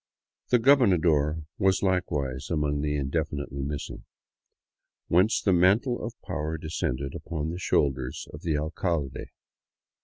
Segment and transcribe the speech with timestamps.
[0.49, 4.05] The gobernador was likewise among the indefinitely missing;
[5.09, 9.25] whence the mantle of power descended upon the shoulders of the alcalde.